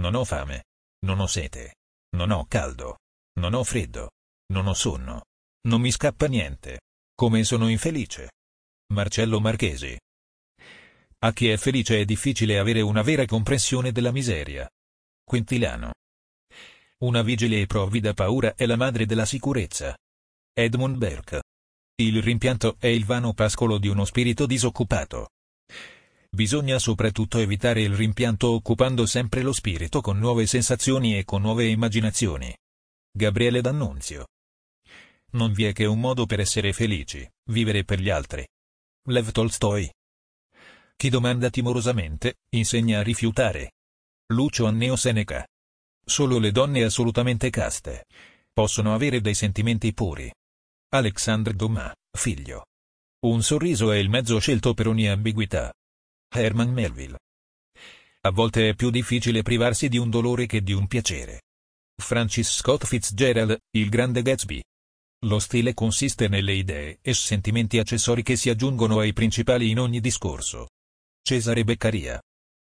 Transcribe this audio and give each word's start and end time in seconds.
Non 0.00 0.14
ho 0.14 0.24
fame. 0.24 0.64
Non 1.06 1.20
ho 1.20 1.26
sete. 1.26 1.74
Non 2.16 2.30
ho 2.30 2.46
caldo. 2.46 2.98
Non 3.40 3.54
ho 3.54 3.64
freddo. 3.64 4.10
Non 4.52 4.66
ho 4.66 4.74
sonno. 4.74 5.24
Non 5.68 5.80
mi 5.80 5.90
scappa 5.90 6.26
niente. 6.26 6.80
Come 7.14 7.44
sono 7.44 7.68
infelice. 7.68 8.30
Marcello 8.92 9.40
Marchesi. 9.40 9.98
A 11.24 11.32
chi 11.32 11.48
è 11.48 11.56
felice 11.56 12.00
è 12.00 12.04
difficile 12.04 12.58
avere 12.58 12.80
una 12.80 13.02
vera 13.02 13.24
comprensione 13.26 13.92
della 13.92 14.10
miseria. 14.10 14.68
Quintilano. 15.24 15.92
Una 16.98 17.22
vigile 17.22 17.60
e 17.60 17.66
provvida 17.66 18.12
paura 18.12 18.54
è 18.54 18.66
la 18.66 18.76
madre 18.76 19.06
della 19.06 19.24
sicurezza. 19.24 19.96
Edmund 20.52 20.96
Burke. 20.96 21.42
Il 21.96 22.22
rimpianto 22.22 22.76
è 22.78 22.88
il 22.88 23.04
vano 23.04 23.32
pascolo 23.32 23.78
di 23.78 23.88
uno 23.88 24.04
spirito 24.04 24.46
disoccupato. 24.46 25.28
Bisogna 26.34 26.78
soprattutto 26.78 27.38
evitare 27.38 27.82
il 27.82 27.94
rimpianto 27.94 28.52
occupando 28.52 29.04
sempre 29.04 29.42
lo 29.42 29.52
spirito 29.52 30.00
con 30.00 30.18
nuove 30.18 30.46
sensazioni 30.46 31.18
e 31.18 31.24
con 31.24 31.42
nuove 31.42 31.66
immaginazioni. 31.66 32.56
Gabriele 33.10 33.60
D'Annunzio. 33.60 34.28
Non 35.32 35.52
vi 35.52 35.64
è 35.64 35.72
che 35.72 35.84
un 35.84 36.00
modo 36.00 36.24
per 36.24 36.40
essere 36.40 36.72
felici, 36.72 37.28
vivere 37.50 37.84
per 37.84 38.00
gli 38.00 38.08
altri. 38.08 38.46
Lev 39.08 39.30
Tolstoi. 39.30 39.92
Chi 40.96 41.10
domanda 41.10 41.50
timorosamente, 41.50 42.36
insegna 42.54 43.00
a 43.00 43.02
rifiutare. 43.02 43.72
Lucio 44.32 44.66
Anneo 44.66 44.96
Seneca. 44.96 45.46
Solo 46.02 46.38
le 46.38 46.50
donne 46.50 46.82
assolutamente 46.82 47.50
caste 47.50 48.06
possono 48.52 48.94
avere 48.94 49.20
dei 49.20 49.34
sentimenti 49.34 49.92
puri. 49.92 50.32
Alexandre 50.90 51.54
Dumas, 51.54 51.92
figlio. 52.10 52.66
Un 53.26 53.42
sorriso 53.42 53.90
è 53.92 53.96
il 53.96 54.10
mezzo 54.10 54.38
scelto 54.38 54.74
per 54.74 54.88
ogni 54.88 55.08
ambiguità. 55.08 55.72
Herman 56.34 56.72
Melville. 56.72 57.18
A 58.22 58.30
volte 58.30 58.70
è 58.70 58.74
più 58.74 58.90
difficile 58.90 59.42
privarsi 59.42 59.88
di 59.88 59.98
un 59.98 60.08
dolore 60.08 60.46
che 60.46 60.62
di 60.62 60.72
un 60.72 60.86
piacere. 60.86 61.42
Francis 62.00 62.50
Scott 62.50 62.86
Fitzgerald, 62.86 63.58
il 63.76 63.88
grande 63.90 64.22
Gatsby. 64.22 64.62
Lo 65.26 65.38
stile 65.38 65.74
consiste 65.74 66.28
nelle 66.28 66.54
idee 66.54 66.98
e 67.02 67.12
sentimenti 67.14 67.78
accessori 67.78 68.22
che 68.22 68.36
si 68.36 68.48
aggiungono 68.48 68.98
ai 68.98 69.12
principali 69.12 69.70
in 69.70 69.78
ogni 69.78 70.00
discorso. 70.00 70.68
Cesare 71.22 71.64
Beccaria. 71.64 72.20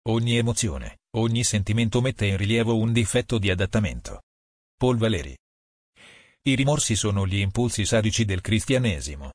Ogni 0.08 0.36
emozione, 0.36 0.98
ogni 1.16 1.42
sentimento 1.44 2.00
mette 2.00 2.27
in 2.27 2.36
rilievo 2.36 2.77
un 2.77 2.92
difetto 2.92 3.38
di 3.38 3.50
adattamento. 3.50 4.22
Paul 4.77 4.96
Valeri. 4.96 5.36
I 6.42 6.55
rimorsi 6.55 6.94
sono 6.94 7.27
gli 7.27 7.38
impulsi 7.38 7.84
sadici 7.84 8.24
del 8.24 8.40
cristianesimo. 8.40 9.33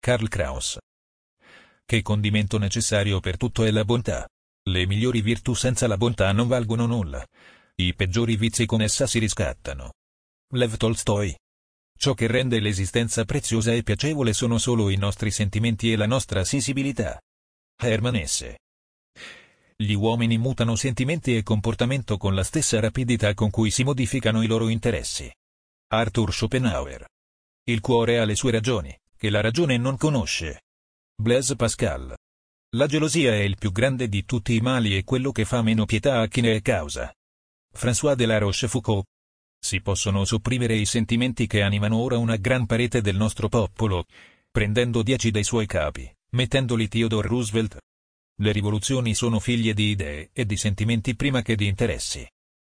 Karl 0.00 0.28
Kraus. 0.28 0.76
Che 1.90 2.02
condimento 2.02 2.56
necessario 2.56 3.18
per 3.18 3.36
tutto 3.36 3.64
è 3.64 3.70
la 3.72 3.84
bontà. 3.84 4.24
Le 4.68 4.86
migliori 4.86 5.22
virtù 5.22 5.54
senza 5.54 5.88
la 5.88 5.96
bontà 5.96 6.30
non 6.30 6.46
valgono 6.46 6.86
nulla. 6.86 7.26
I 7.74 7.94
peggiori 7.96 8.36
vizi 8.36 8.64
con 8.64 8.80
essa 8.80 9.08
si 9.08 9.18
riscattano. 9.18 9.94
Lev 10.54 10.76
Tolstoi. 10.76 11.36
Ciò 11.98 12.14
che 12.14 12.28
rende 12.28 12.60
l'esistenza 12.60 13.24
preziosa 13.24 13.72
e 13.72 13.82
piacevole 13.82 14.32
sono 14.34 14.58
solo 14.58 14.88
i 14.88 14.94
nostri 14.94 15.32
sentimenti 15.32 15.90
e 15.90 15.96
la 15.96 16.06
nostra 16.06 16.44
sensibilità. 16.44 17.20
Herman 17.82 18.24
S. 18.24 18.54
Gli 19.74 19.94
uomini 19.94 20.38
mutano 20.38 20.76
sentimenti 20.76 21.36
e 21.36 21.42
comportamento 21.42 22.18
con 22.18 22.36
la 22.36 22.44
stessa 22.44 22.78
rapidità 22.78 23.34
con 23.34 23.50
cui 23.50 23.72
si 23.72 23.82
modificano 23.82 24.44
i 24.44 24.46
loro 24.46 24.68
interessi. 24.68 25.28
Arthur 25.88 26.32
Schopenhauer. 26.32 27.04
Il 27.64 27.80
cuore 27.80 28.20
ha 28.20 28.24
le 28.24 28.36
sue 28.36 28.52
ragioni, 28.52 28.96
che 29.16 29.28
la 29.28 29.40
ragione 29.40 29.76
non 29.76 29.96
conosce. 29.96 30.60
Blaise 31.20 31.54
Pascal. 31.54 32.14
La 32.76 32.86
gelosia 32.86 33.32
è 33.32 33.40
il 33.40 33.58
più 33.58 33.72
grande 33.72 34.08
di 34.08 34.24
tutti 34.24 34.54
i 34.54 34.60
mali 34.60 34.96
e 34.96 35.04
quello 35.04 35.32
che 35.32 35.44
fa 35.44 35.60
meno 35.60 35.84
pietà 35.84 36.22
a 36.22 36.26
chi 36.28 36.40
ne 36.40 36.54
è 36.54 36.62
causa. 36.62 37.12
François 37.76 38.14
de 38.14 38.24
la 38.24 38.38
Rochefoucauld. 38.38 39.04
Si 39.62 39.82
possono 39.82 40.24
sopprimere 40.24 40.76
i 40.76 40.86
sentimenti 40.86 41.46
che 41.46 41.60
animano 41.60 41.98
ora 41.98 42.16
una 42.16 42.36
gran 42.36 42.64
parete 42.64 43.02
del 43.02 43.16
nostro 43.16 43.50
popolo, 43.50 44.06
prendendo 44.50 45.02
dieci 45.02 45.30
dei 45.30 45.44
suoi 45.44 45.66
capi, 45.66 46.10
mettendoli 46.30 46.88
Theodore 46.88 47.28
Roosevelt. 47.28 47.76
Le 48.40 48.52
rivoluzioni 48.52 49.12
sono 49.14 49.40
figlie 49.40 49.74
di 49.74 49.90
idee 49.90 50.30
e 50.32 50.46
di 50.46 50.56
sentimenti 50.56 51.16
prima 51.16 51.42
che 51.42 51.54
di 51.54 51.66
interessi. 51.66 52.26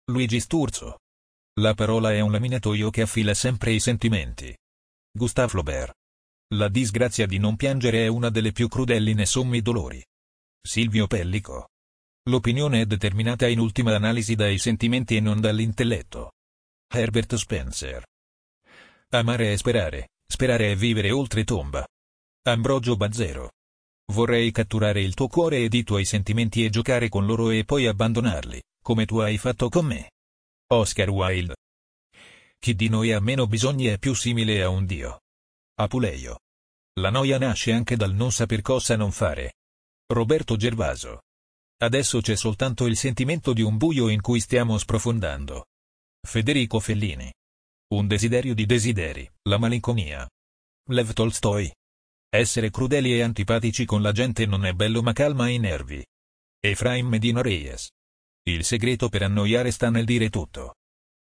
Luigi 0.05 0.39
Sturzo. 0.39 0.97
La 1.59 1.75
parola 1.75 2.11
è 2.11 2.21
un 2.21 2.31
laminatoio 2.31 2.89
che 2.89 3.03
affila 3.03 3.35
sempre 3.35 3.71
i 3.71 3.79
sentimenti. 3.79 4.51
Gustave 5.11 5.49
Flaubert. 5.49 5.93
La 6.53 6.67
disgrazia 6.67 7.27
di 7.27 7.37
non 7.37 7.55
piangere 7.55 8.03
è 8.03 8.07
una 8.07 8.29
delle 8.29 8.51
più 8.51 8.67
crudeli 8.67 9.25
sommi 9.25 9.61
dolori. 9.61 10.03
Silvio 10.61 11.07
Pellico. 11.07 11.69
L'opinione 12.29 12.81
è 12.81 12.85
determinata 12.85 13.47
in 13.47 13.57
ultima 13.57 13.95
analisi 13.95 14.35
dai 14.35 14.57
sentimenti 14.57 15.15
e 15.15 15.21
non 15.21 15.39
dall'intelletto. 15.39 16.33
Herbert 16.93 17.35
Spencer. 17.35 18.03
Amare 19.11 19.53
è 19.53 19.55
sperare, 19.55 20.09
sperare 20.27 20.73
è 20.73 20.75
vivere 20.75 21.11
oltre 21.11 21.45
tomba. 21.45 21.87
Ambrogio 22.43 22.97
Bazzero. 22.97 23.51
Vorrei 24.11 24.51
catturare 24.51 25.01
il 25.01 25.13
tuo 25.13 25.29
cuore 25.29 25.59
ed 25.59 25.73
i 25.73 25.83
tuoi 25.83 26.03
sentimenti 26.03 26.65
e 26.65 26.69
giocare 26.69 27.07
con 27.07 27.25
loro 27.25 27.49
e 27.49 27.63
poi 27.63 27.87
abbandonarli, 27.87 28.61
come 28.83 29.05
tu 29.05 29.19
hai 29.19 29.37
fatto 29.37 29.69
con 29.69 29.85
me. 29.85 30.11
Oscar 30.67 31.09
Wilde. 31.09 31.55
Chi 32.59 32.75
di 32.75 32.89
noi 32.89 33.13
ha 33.13 33.21
meno 33.21 33.47
bisogni 33.47 33.85
è 33.85 33.97
più 33.97 34.13
simile 34.13 34.61
a 34.61 34.67
un 34.67 34.85
dio. 34.85 35.21
Apuleio. 35.81 36.41
La 36.99 37.09
noia 37.09 37.39
nasce 37.39 37.71
anche 37.71 37.95
dal 37.95 38.13
non 38.13 38.31
saper 38.31 38.61
cosa 38.61 38.95
non 38.95 39.11
fare. 39.11 39.55
Roberto 40.13 40.55
Gervaso. 40.55 41.21
Adesso 41.81 42.21
c'è 42.21 42.35
soltanto 42.35 42.85
il 42.85 42.95
sentimento 42.95 43.51
di 43.51 43.63
un 43.63 43.77
buio 43.77 44.07
in 44.07 44.21
cui 44.21 44.39
stiamo 44.39 44.77
sprofondando. 44.77 45.65
Federico 46.21 46.79
Fellini. 46.79 47.33
Un 47.95 48.07
desiderio 48.07 48.53
di 48.53 48.67
desideri, 48.67 49.27
la 49.49 49.57
malinconia. 49.57 50.29
Lev 50.89 51.13
Tolstoi. 51.13 51.73
Essere 52.29 52.69
crudeli 52.69 53.13
e 53.15 53.23
antipatici 53.23 53.83
con 53.85 54.03
la 54.03 54.11
gente 54.11 54.45
non 54.45 54.65
è 54.65 54.73
bello 54.73 55.01
ma 55.01 55.13
calma 55.13 55.49
i 55.49 55.57
nervi. 55.57 56.05
Efraim 56.59 57.07
Medina 57.07 57.41
Reyes. 57.41 57.89
Il 58.43 58.63
segreto 58.63 59.09
per 59.09 59.23
annoiare 59.23 59.71
sta 59.71 59.89
nel 59.89 60.05
dire 60.05 60.29
tutto. 60.29 60.75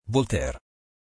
Voltaire. 0.10 0.60